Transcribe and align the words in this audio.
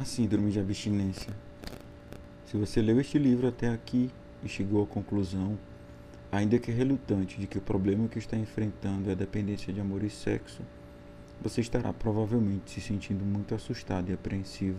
A 0.00 0.04
Síndrome 0.04 0.52
de 0.52 0.60
Abstinência. 0.60 1.32
Se 2.46 2.56
você 2.56 2.80
leu 2.80 3.00
este 3.00 3.18
livro 3.18 3.48
até 3.48 3.68
aqui 3.68 4.12
e 4.44 4.48
chegou 4.48 4.84
à 4.84 4.86
conclusão, 4.86 5.58
ainda 6.30 6.56
que 6.56 6.70
relutante, 6.70 7.40
de 7.40 7.48
que 7.48 7.58
o 7.58 7.60
problema 7.60 8.06
que 8.06 8.20
está 8.20 8.36
enfrentando 8.36 9.08
é 9.08 9.12
a 9.12 9.16
dependência 9.16 9.72
de 9.72 9.80
amor 9.80 10.04
e 10.04 10.08
sexo, 10.08 10.62
você 11.42 11.60
estará 11.60 11.92
provavelmente 11.92 12.70
se 12.70 12.80
sentindo 12.80 13.24
muito 13.24 13.56
assustado 13.56 14.08
e 14.08 14.12
apreensivo. 14.12 14.78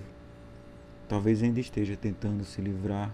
Talvez 1.09 1.43
ainda 1.43 1.59
esteja 1.59 1.97
tentando 1.97 2.45
se 2.45 2.61
livrar 2.61 3.13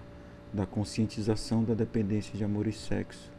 da 0.53 0.67
conscientização 0.67 1.63
da 1.63 1.73
dependência 1.73 2.37
de 2.37 2.43
amor 2.43 2.67
e 2.67 2.71
sexo, 2.71 3.31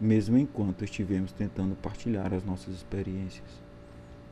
mesmo 0.00 0.38
enquanto 0.38 0.82
estivemos 0.82 1.30
tentando 1.30 1.76
partilhar 1.76 2.32
as 2.32 2.42
nossas 2.42 2.74
experiências. 2.74 3.62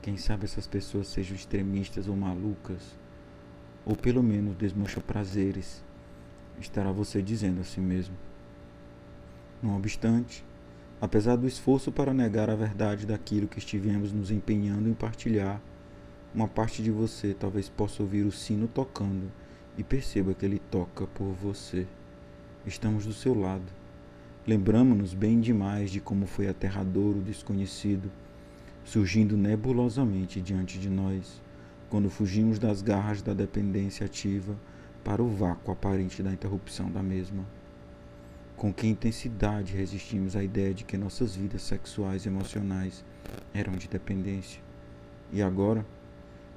Quem 0.01 0.17
sabe 0.17 0.47
essas 0.47 0.67
pessoas 0.67 1.09
sejam 1.09 1.37
extremistas 1.37 2.09
ou 2.09 2.17
malucas 2.17 2.97
ou 3.87 3.95
pelo 3.95 4.21
menos 4.21 4.57
desmancha 4.57 5.01
prazeres, 5.01 5.81
estará 6.61 6.91
você 6.91 7.23
dizendo 7.23 7.61
a 7.61 7.65
si 7.65 7.81
mesmo. 7.81 8.17
Não 9.63 9.77
obstante, 9.77 10.45
apesar 11.01 11.37
do 11.37 11.47
esforço 11.47 11.93
para 11.93 12.13
negar 12.13 12.51
a 12.51 12.57
verdade 12.57 13.07
daquilo 13.07 13.47
que 13.47 13.61
estivemos 13.61 14.13
nos 14.13 14.33
empenhando 14.33 14.89
em 14.89 14.93
partilhar, 14.93 15.63
uma 16.35 16.49
parte 16.49 16.83
de 16.83 16.91
você 16.91 17.33
talvez 17.33 17.69
possa 17.69 18.03
ouvir 18.03 18.27
o 18.27 18.33
sino 18.33 18.67
tocando 18.67 19.31
e 19.79 19.85
perceba 19.85 20.35
que 20.35 20.45
ele 20.45 20.59
toca 20.59 21.07
por 21.07 21.33
você. 21.33 21.87
Estamos 22.67 23.07
do 23.07 23.13
seu 23.13 23.39
lado. 23.39 23.73
Lembramos-nos 24.45 25.15
bem 25.15 25.41
demais 25.41 25.93
de 25.93 26.01
como 26.01 26.27
foi 26.27 26.49
aterrador 26.49 27.17
o 27.17 27.23
desconhecido, 27.23 28.11
surgindo 28.85 29.37
nebulosamente 29.37 30.41
diante 30.41 30.77
de 30.79 30.91
nós 30.91 31.41
quando 31.89 32.11
fugimos 32.11 32.59
das 32.59 32.83
garras 32.83 33.23
da 33.23 33.33
dependência 33.33 34.07
ativa 34.07 34.57
para 35.05 35.23
o 35.23 35.29
vácuo 35.29 35.73
aparente 35.73 36.23
da 36.23 36.33
interrupção 36.33 36.91
da 36.91 37.03
mesma. 37.03 37.45
Com 38.57 38.73
que 38.73 38.87
intensidade 38.87 39.77
resistimos 39.77 40.35
à 40.35 40.43
ideia 40.43 40.75
de 40.75 40.85
que 40.85 40.97
nossas 40.97 41.37
vidas 41.37 41.63
sexuais 41.63 42.25
e 42.25 42.29
emocionais 42.29 43.05
eram 43.55 43.75
de 43.75 43.87
dependência. 43.87 44.61
E 45.33 45.43
agora, 45.43 45.85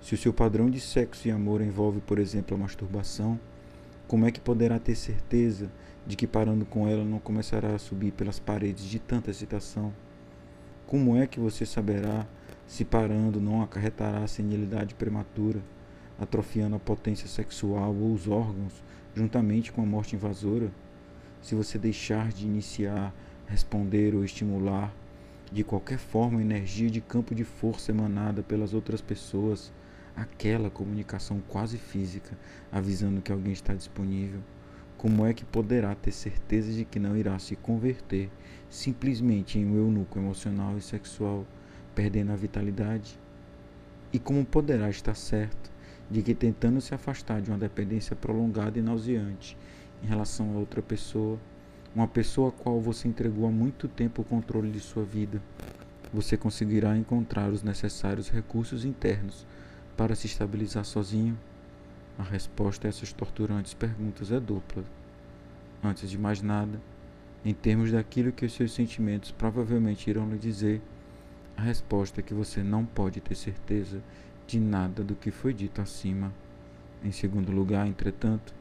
se 0.02 0.16
o 0.16 0.18
seu 0.18 0.34
padrão 0.34 0.70
de 0.70 0.80
sexo 0.80 1.28
e 1.28 1.32
amor 1.32 1.62
envolve, 1.62 2.00
por 2.02 2.20
exemplo, 2.20 2.56
a 2.56 2.60
masturbação, 2.60 3.40
como 4.08 4.26
é 4.26 4.32
que 4.32 4.40
poderá 4.40 4.80
ter 4.80 4.96
certeza 4.96 5.70
de 6.08 6.16
que 6.16 6.26
parando 6.26 6.66
com 6.66 6.88
ela 6.88 7.04
não 7.04 7.20
começará 7.20 7.76
a 7.76 7.80
subir 7.80 8.12
pelas 8.12 8.40
paredes 8.40 8.86
de 8.86 8.98
tanta 8.98 9.30
excitação? 9.30 9.94
Como 10.88 11.16
é 11.16 11.28
que 11.28 11.40
você 11.40 11.66
saberá 11.66 12.26
se 12.70 12.86
parando 12.86 13.42
não 13.42 13.64
acarretará 13.64 14.24
a 14.24 14.28
senilidade 14.28 14.94
prematura, 14.94 15.60
atrofiando 16.20 16.76
a 16.76 16.80
potência 16.80 17.28
sexual 17.28 17.96
ou 17.96 18.14
os 18.14 18.28
órgãos, 18.28 18.84
juntamente 19.16 19.72
com 19.72 19.82
a 19.82 19.86
morte 19.88 20.16
invasora? 20.16 20.70
Se 21.42 21.56
você 21.56 21.80
deixar 21.80 22.32
de 22.32 22.46
iniciar, 22.46 23.12
responder 23.48 24.14
ou 24.14 24.24
estimular 24.24 24.94
de 25.52 25.64
qualquer 25.64 25.98
forma 25.98 26.38
a 26.38 26.44
energia 26.44 26.92
de 26.92 27.02
campo 27.02 27.34
de 27.34 27.44
força 27.44 27.92
emanada 27.92 28.44
pelas 28.44 28.72
outras 28.72 29.02
pessoas, 29.02 29.74
aquela 30.16 30.70
comunicação 30.70 31.42
quase 31.48 31.80
física 31.80 32.38
avisando 32.72 33.20
que 33.20 33.32
alguém 33.32 33.52
está 33.52 33.74
disponível, 33.74 34.42
como 34.96 35.26
é 35.26 35.34
que 35.34 35.44
poderá 35.44 35.96
ter 35.96 36.12
certeza 36.12 36.72
de 36.72 36.86
que 36.86 37.00
não 37.00 37.18
irá 37.18 37.40
se 37.40 37.56
converter 37.56 38.30
simplesmente 38.70 39.58
em 39.58 39.66
um 39.66 39.76
eunuco 39.76 40.20
emocional 40.20 40.78
e 40.78 40.82
sexual? 40.82 41.48
Perdendo 42.00 42.32
a 42.32 42.36
vitalidade? 42.38 43.20
E 44.14 44.18
como 44.18 44.46
poderá 44.46 44.90
estar 44.90 45.16
certo 45.16 45.70
de 46.10 46.22
que, 46.22 46.34
tentando 46.34 46.80
se 46.80 46.96
afastar 46.96 47.42
de 47.42 47.52
uma 47.52 47.58
dependência 47.58 48.16
prolongada 48.16 48.80
e 48.80 48.82
nauseante 48.82 49.58
em 50.02 50.08
relação 50.08 50.54
a 50.54 50.60
outra 50.60 50.82
pessoa, 50.82 51.38
uma 51.94 52.08
pessoa 52.08 52.48
a 52.48 52.52
qual 52.54 52.80
você 52.80 53.10
entregou 53.10 53.46
há 53.46 53.52
muito 53.52 53.90
tempo 53.90 54.22
o 54.22 54.26
controle 54.26 54.72
de 54.72 54.80
sua 54.80 55.04
vida, 55.04 55.42
você 56.14 56.38
conseguirá 56.38 56.96
encontrar 56.96 57.50
os 57.50 57.64
necessários 57.64 58.30
recursos 58.30 58.86
internos 58.86 59.46
para 59.98 60.16
se 60.16 60.26
estabilizar 60.26 60.86
sozinho? 60.86 61.38
A 62.18 62.24
resposta 62.24 62.88
a 62.88 62.90
essas 62.90 63.12
torturantes 63.12 63.74
perguntas 63.74 64.32
é 64.32 64.40
dupla. 64.40 64.86
Antes 65.84 66.10
de 66.10 66.18
mais 66.18 66.42
nada, 66.42 66.80
em 67.44 67.54
termos 67.54 67.92
daquilo 67.92 68.32
que 68.32 68.46
os 68.46 68.54
seus 68.54 68.72
sentimentos 68.72 69.32
provavelmente 69.32 70.10
irão 70.10 70.30
lhe 70.30 70.38
dizer, 70.38 70.82
a 71.60 71.62
resposta 71.62 72.22
é 72.22 72.24
que 72.24 72.34
você 72.34 72.64
não 72.64 72.86
pode 72.86 73.20
ter 73.20 73.36
certeza 73.36 74.02
de 74.48 74.58
nada 74.58 75.04
do 75.04 75.14
que 75.14 75.30
foi 75.30 75.54
dito 75.54 75.82
acima. 75.82 76.34
Em 77.04 77.12
segundo 77.12 77.52
lugar, 77.52 77.86
entretanto, 77.86 78.56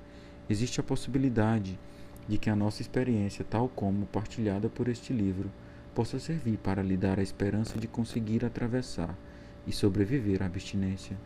existe 0.50 0.80
a 0.80 0.82
possibilidade 0.82 1.78
de 2.26 2.36
que 2.38 2.50
a 2.50 2.56
nossa 2.56 2.82
experiência, 2.82 3.46
tal 3.48 3.68
como 3.68 4.06
partilhada 4.06 4.68
por 4.68 4.88
este 4.88 5.12
livro, 5.12 5.48
possa 5.94 6.18
servir 6.18 6.58
para 6.58 6.82
lhe 6.82 6.96
dar 6.96 7.20
a 7.20 7.22
esperança 7.22 7.78
de 7.78 7.86
conseguir 7.86 8.44
atravessar 8.44 9.16
e 9.64 9.70
sobreviver 9.70 10.42
à 10.42 10.46
abstinência. 10.46 11.16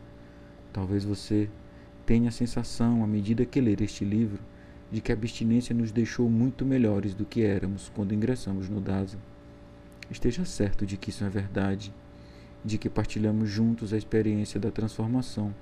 Talvez 0.71 1.03
você 1.03 1.49
tenha 2.05 2.29
a 2.29 2.31
sensação, 2.31 3.03
à 3.03 3.07
medida 3.07 3.47
que 3.47 3.59
ler 3.59 3.81
este 3.81 4.05
livro, 4.05 4.43
de 4.91 5.01
que 5.01 5.11
a 5.11 5.15
abstinência 5.15 5.73
nos 5.73 5.91
deixou 5.91 6.29
muito 6.29 6.63
melhores 6.63 7.15
do 7.15 7.25
que 7.25 7.41
éramos 7.41 7.91
quando 7.95 8.13
ingressamos 8.13 8.69
no 8.69 8.79
DASA. 8.79 9.17
Esteja 10.11 10.45
certo 10.45 10.85
de 10.85 10.97
que 10.97 11.09
isso 11.09 11.23
é 11.23 11.29
verdade, 11.29 11.93
de 12.63 12.77
que 12.77 12.89
partilhamos 12.89 13.49
juntos 13.49 13.93
a 13.93 13.97
experiência 13.97 14.59
da 14.59 14.71
transformação 14.71 15.53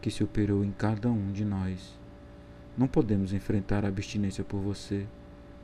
que 0.00 0.10
se 0.10 0.22
operou 0.22 0.64
em 0.64 0.72
cada 0.72 1.10
um 1.10 1.32
de 1.32 1.44
nós. 1.44 1.98
Não 2.76 2.86
podemos 2.86 3.32
enfrentar 3.32 3.84
a 3.84 3.88
abstinência 3.88 4.44
por 4.44 4.60
você, 4.60 5.06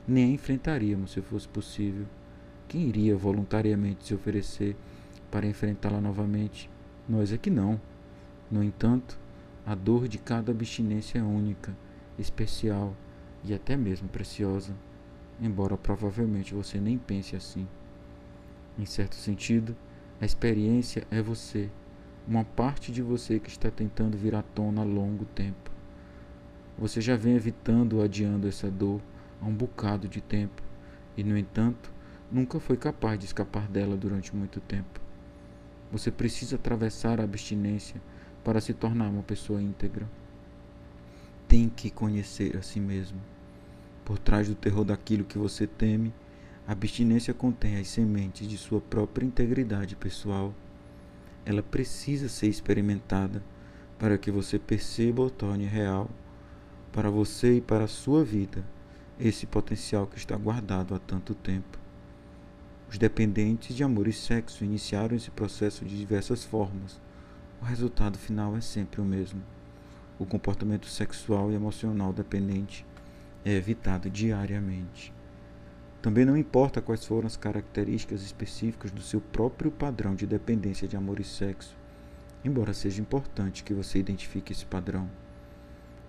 nem 0.06 0.24
a 0.24 0.34
enfrentaríamos 0.34 1.12
se 1.12 1.22
fosse 1.22 1.48
possível. 1.48 2.06
Quem 2.68 2.88
iria 2.88 3.16
voluntariamente 3.16 4.06
se 4.06 4.14
oferecer 4.14 4.76
para 5.30 5.46
enfrentá-la 5.46 6.00
novamente? 6.00 6.68
Nós 7.08 7.32
é 7.32 7.38
que 7.38 7.50
não. 7.50 7.80
No 8.50 8.62
entanto, 8.62 9.18
a 9.64 9.74
dor 9.74 10.08
de 10.08 10.18
cada 10.18 10.52
abstinência 10.52 11.18
é 11.18 11.22
única, 11.22 11.74
especial 12.18 12.94
e 13.44 13.54
até 13.54 13.76
mesmo 13.76 14.08
preciosa, 14.08 14.74
embora 15.40 15.76
provavelmente 15.76 16.54
você 16.54 16.80
nem 16.80 16.98
pense 16.98 17.36
assim. 17.36 17.66
Em 18.78 18.84
certo 18.84 19.14
sentido, 19.14 19.76
a 20.20 20.24
experiência 20.24 21.06
é 21.10 21.22
você, 21.22 21.70
uma 22.26 22.44
parte 22.44 22.90
de 22.90 23.02
você 23.02 23.38
que 23.38 23.48
está 23.48 23.70
tentando 23.70 24.16
vir 24.16 24.34
à 24.34 24.42
tona 24.42 24.80
há 24.80 24.84
longo 24.84 25.24
tempo. 25.26 25.70
Você 26.76 27.00
já 27.00 27.16
vem 27.16 27.36
evitando 27.36 27.94
ou 27.94 28.02
adiando 28.02 28.48
essa 28.48 28.68
dor 28.68 29.00
há 29.40 29.46
um 29.46 29.54
bocado 29.54 30.08
de 30.08 30.20
tempo 30.20 30.60
e, 31.16 31.22
no 31.22 31.38
entanto, 31.38 31.92
nunca 32.32 32.58
foi 32.58 32.76
capaz 32.76 33.18
de 33.18 33.26
escapar 33.26 33.68
dela 33.68 33.96
durante 33.96 34.34
muito 34.34 34.60
tempo. 34.60 35.00
Você 35.92 36.10
precisa 36.10 36.56
atravessar 36.56 37.20
a 37.20 37.24
abstinência 37.24 38.00
para 38.42 38.60
se 38.60 38.74
tornar 38.74 39.08
uma 39.08 39.22
pessoa 39.22 39.62
íntegra. 39.62 40.08
Tem 41.46 41.68
que 41.68 41.90
conhecer 41.90 42.56
a 42.56 42.62
si 42.62 42.80
mesmo. 42.80 43.20
Por 44.04 44.18
trás 44.18 44.48
do 44.48 44.56
terror 44.56 44.84
daquilo 44.84 45.24
que 45.24 45.38
você 45.38 45.66
teme, 45.66 46.12
a 46.66 46.72
abstinência 46.72 47.34
contém 47.34 47.76
as 47.76 47.88
sementes 47.88 48.48
de 48.48 48.56
sua 48.56 48.80
própria 48.80 49.26
integridade 49.26 49.94
pessoal. 49.94 50.54
Ela 51.44 51.62
precisa 51.62 52.28
ser 52.28 52.48
experimentada 52.48 53.42
para 53.98 54.16
que 54.16 54.30
você 54.30 54.58
perceba 54.58 55.22
ou 55.22 55.30
torne 55.30 55.66
real 55.66 56.10
para 56.90 57.10
você 57.10 57.56
e 57.56 57.60
para 57.60 57.84
a 57.84 57.88
sua 57.88 58.24
vida 58.24 58.64
esse 59.20 59.46
potencial 59.46 60.06
que 60.06 60.16
está 60.16 60.36
guardado 60.36 60.94
há 60.94 60.98
tanto 60.98 61.34
tempo. 61.34 61.78
Os 62.90 62.98
dependentes 62.98 63.76
de 63.76 63.84
amor 63.84 64.08
e 64.08 64.12
sexo 64.12 64.64
iniciaram 64.64 65.16
esse 65.16 65.30
processo 65.30 65.84
de 65.84 65.96
diversas 65.98 66.44
formas. 66.44 67.00
O 67.60 67.64
resultado 67.64 68.18
final 68.18 68.56
é 68.56 68.60
sempre 68.60 69.00
o 69.00 69.04
mesmo. 69.04 69.42
O 70.18 70.24
comportamento 70.24 70.86
sexual 70.86 71.50
e 71.50 71.54
emocional 71.54 72.12
dependente 72.12 72.86
é 73.44 73.52
evitado 73.52 74.08
diariamente. 74.08 75.12
Também 76.04 76.26
não 76.26 76.36
importa 76.36 76.82
quais 76.82 77.02
foram 77.06 77.26
as 77.26 77.34
características 77.34 78.20
específicas 78.20 78.90
do 78.90 79.00
seu 79.00 79.22
próprio 79.22 79.70
padrão 79.70 80.14
de 80.14 80.26
dependência 80.26 80.86
de 80.86 80.98
amor 80.98 81.18
e 81.18 81.24
sexo, 81.24 81.74
embora 82.44 82.74
seja 82.74 83.00
importante 83.00 83.64
que 83.64 83.72
você 83.72 84.00
identifique 84.00 84.52
esse 84.52 84.66
padrão. 84.66 85.08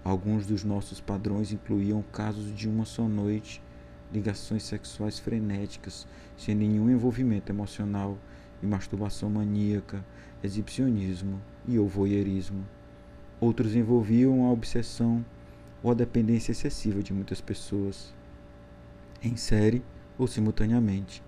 Alguns 0.03 0.45
dos 0.45 0.65
nossos 0.65 0.99
padrões 0.99 1.53
incluíam 1.53 2.03
casos 2.11 2.53
de 2.53 2.67
uma 2.67 2.83
só 2.83 3.07
noite, 3.07 3.61
ligações 4.11 4.63
sexuais 4.63 5.17
frenéticas, 5.17 6.05
sem 6.37 6.53
nenhum 6.53 6.89
envolvimento 6.89 7.49
emocional, 7.49 8.17
e 8.61 8.65
masturbação 8.65 9.29
maníaca, 9.29 10.03
exibicionismo 10.43 11.41
e 11.65 11.79
ou 11.79 11.87
voyeurismo. 11.87 12.67
Outros 13.39 13.73
envolviam 13.73 14.45
a 14.45 14.51
obsessão 14.51 15.25
ou 15.81 15.89
a 15.89 15.93
dependência 15.93 16.51
excessiva 16.51 17.01
de 17.01 17.13
muitas 17.13 17.39
pessoas 17.39 18.13
em 19.21 19.35
série 19.35 19.83
ou 20.17 20.27
simultaneamente, 20.27 21.23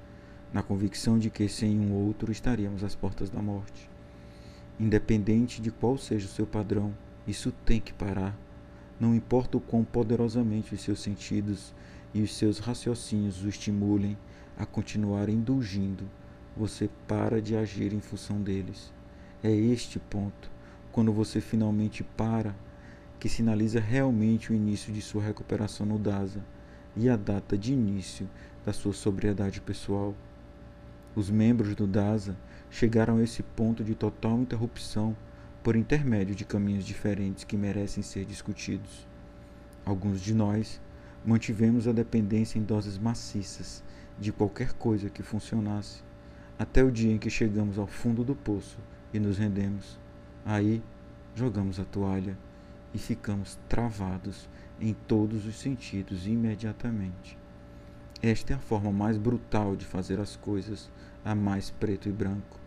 na 0.54 0.64
convicção 0.64 1.18
de 1.20 1.30
que 1.30 1.48
sem 1.48 1.80
um 1.80 1.94
outro 1.94 2.32
estaríamos 2.32 2.84
às 2.84 2.96
portas 2.96 3.30
da 3.30 3.42
morte. 3.42 3.90
Independente 4.80 5.62
de 5.62 5.72
qual 5.72 5.98
seja 5.98 6.26
o 6.26 6.30
seu 6.30 6.46
padrão, 6.46 6.94
Isso 7.28 7.52
tem 7.66 7.82
que 7.82 7.92
parar. 7.92 8.40
Não 8.98 9.14
importa 9.14 9.58
o 9.58 9.62
quão 9.62 9.84
poderosamente 9.84 10.74
os 10.74 10.80
seus 10.80 11.02
sentidos 11.02 11.76
e 12.14 12.22
os 12.22 12.34
seus 12.34 12.58
raciocínios 12.58 13.44
o 13.44 13.50
estimulem 13.50 14.18
a 14.58 14.66
continuar 14.66 15.28
indulgindo, 15.28 16.10
você 16.56 16.90
para 17.06 17.42
de 17.42 17.54
agir 17.54 17.92
em 17.92 18.00
função 18.00 18.42
deles. 18.42 18.94
É 19.44 19.52
este 19.52 20.00
ponto, 20.00 20.50
quando 20.90 21.12
você 21.12 21.42
finalmente 21.42 22.02
para, 22.02 22.56
que 23.20 23.28
sinaliza 23.28 23.82
realmente 23.82 24.52
o 24.52 24.56
início 24.56 24.94
de 24.94 25.02
sua 25.02 25.22
recuperação 25.22 25.86
no 25.86 26.00
DASA 26.00 26.44
e 26.98 27.08
a 27.10 27.16
data 27.16 27.58
de 27.58 27.74
início 27.74 28.28
da 28.66 28.74
sua 28.74 28.92
sobriedade 28.92 29.62
pessoal. 29.62 30.16
Os 31.16 31.30
membros 31.30 31.76
do 31.76 31.86
DASA 31.86 32.36
chegaram 32.70 33.18
a 33.18 33.24
esse 33.24 33.44
ponto 33.44 33.84
de 33.84 33.94
total 33.94 34.40
interrupção 34.40 35.16
por 35.64 35.76
intermédio 35.76 36.36
de 36.36 36.44
caminhos 36.44 36.86
diferentes 36.86 37.44
que 37.44 37.56
merecem 37.56 38.02
ser 38.02 38.26
discutidos. 38.26 39.08
Alguns 39.86 40.22
de 40.22 40.34
nós 40.34 40.82
mantivemos 41.26 41.88
a 41.88 41.92
dependência 41.92 42.58
em 42.58 42.64
doses 42.64 42.98
maciças 42.98 43.84
de 44.20 44.32
qualquer 44.32 44.74
coisa 44.74 45.10
que 45.10 45.22
funcionasse, 45.22 46.02
até 46.58 46.84
o 46.84 46.92
dia 46.92 47.12
em 47.12 47.18
que 47.18 47.30
chegamos 47.30 47.78
ao 47.78 47.86
fundo 47.86 48.24
do 48.24 48.36
poço 48.36 48.80
e 49.14 49.20
nos 49.20 49.38
rendemos. 49.38 50.00
Aí 50.44 50.82
jogamos 51.36 51.80
a 51.80 51.86
toalha 51.86 52.38
e 52.94 52.98
ficamos 52.98 53.60
travados 53.70 54.50
em 54.80 54.94
todos 54.94 55.46
os 55.46 55.56
sentidos 55.56 56.28
imediatamente. 56.28 57.38
Esta 58.22 58.54
é 58.54 58.56
a 58.56 58.60
forma 58.60 58.92
mais 58.92 59.18
brutal 59.18 59.76
de 59.76 59.86
fazer 59.86 60.20
as 60.20 60.36
coisas, 60.36 60.90
a 61.24 61.36
mais 61.36 61.70
preto 61.70 62.10
e 62.10 62.12
branco. 62.12 62.60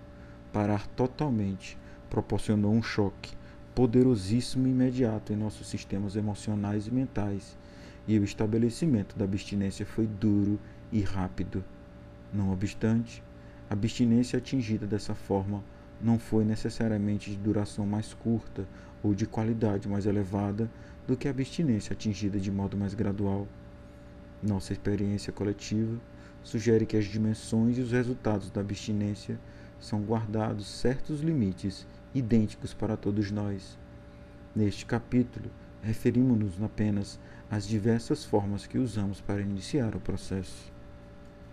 Parar 0.53 0.87
totalmente 0.89 1.77
proporcionou 2.09 2.73
um 2.73 2.83
choque 2.83 3.33
poderosíssimo 3.75 4.67
e 4.67 4.71
imediato 4.71 5.33
em 5.33 5.37
nossos 5.37 5.69
sistemas 5.69 6.17
emocionais 6.17 6.87
e 6.87 6.91
mentais, 6.93 7.57
e 8.07 8.19
o 8.19 8.25
estabelecimento 8.25 9.17
da 9.17 9.25
abstinência 9.25 9.87
foi 9.87 10.07
duro 10.07 10.59
e 10.91 11.01
rápido. 11.01 11.65
Não 12.33 12.53
obstante, 12.53 13.23
a 13.69 13.75
abstinência 13.75 14.39
atingida 14.39 14.87
dessa 14.87 15.15
forma 15.15 15.63
não 16.03 16.19
foi 16.19 16.45
necessariamente 16.45 17.31
de 17.31 17.37
duração 17.37 17.87
mais 17.87 18.15
curta 18.15 18.67
ou 19.03 19.15
de 19.15 19.27
qualidade 19.27 19.89
mais 19.89 20.07
elevada 20.07 20.71
do 21.07 21.17
que 21.17 21.29
a 21.29 21.31
abstinência 21.31 21.93
atingida 21.93 22.39
de 22.39 22.51
modo 22.51 22.77
mais 22.77 22.95
gradual. 22.95 23.47
Nossa 24.43 24.73
experiência 24.73 25.33
coletiva 25.33 26.01
sugere 26.43 26.87
que 26.87 26.97
as 26.97 27.05
dimensões 27.05 27.77
e 27.77 27.81
os 27.81 27.93
resultados 27.93 28.51
da 28.51 28.61
abstinência 28.61 29.39
são 29.79 30.03
guardados 30.03 30.67
certos 30.67 31.21
limites 31.21 31.87
idênticos 32.15 32.75
para 32.75 32.97
todos 32.97 33.31
nós. 33.31 33.79
Neste 34.55 34.85
capítulo, 34.85 35.51
referimos-nos 35.83 36.63
apenas 36.63 37.19
às 37.51 37.67
diversas 37.67 38.25
formas 38.25 38.67
que 38.67 38.79
usamos 38.79 39.21
para 39.21 39.41
iniciar 39.41 39.95
o 39.95 40.01
processo. 40.01 40.73